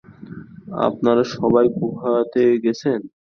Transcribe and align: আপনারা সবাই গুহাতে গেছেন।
আপনারা 0.87 1.23
সবাই 1.35 1.65
গুহাতে 1.77 2.43
গেছেন। 2.63 2.99